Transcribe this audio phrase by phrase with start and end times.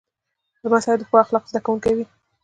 [0.63, 2.05] لمسی د ښو اخلاقو زده کوونکی وي.